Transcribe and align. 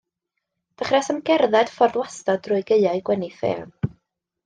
Dechreuasom 0.81 1.19
gerdded 1.29 1.71
ffordd 1.75 2.01
wastad 2.03 2.43
drwy 2.51 2.65
gaeau 2.73 2.99
gwenith 3.11 3.49
eang. 3.55 3.73